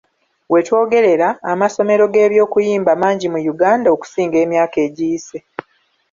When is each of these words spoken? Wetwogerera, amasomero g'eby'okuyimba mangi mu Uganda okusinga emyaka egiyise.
Wetwogerera, 0.51 1.29
amasomero 1.51 2.03
g'eby'okuyimba 2.13 2.91
mangi 3.01 3.27
mu 3.33 3.39
Uganda 3.53 3.87
okusinga 3.95 4.37
emyaka 4.45 4.77
egiyise. 4.87 5.37